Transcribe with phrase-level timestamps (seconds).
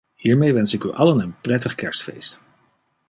[0.15, 2.39] Hiermee wens ik u allen een prettig kerstfeest!